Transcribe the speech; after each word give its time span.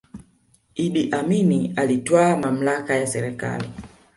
iddi 0.83 1.09
amini 1.11 1.73
alitwaa 1.75 2.37
mamlaka 2.37 2.95
ya 2.95 3.07
serikali 3.07 3.69